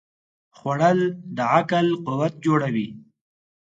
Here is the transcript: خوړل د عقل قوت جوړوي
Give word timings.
خوړل 0.57 0.99
د 1.35 1.37
عقل 1.55 1.87
قوت 2.05 2.33
جوړوي 2.45 2.87